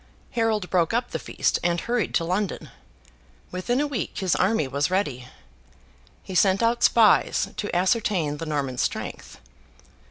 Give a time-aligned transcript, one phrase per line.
[0.31, 2.71] Harold broke up the feast and hurried to London.
[3.51, 5.27] Within a week, his army was ready.
[6.23, 9.37] He sent out spies to ascertain the Norman strength.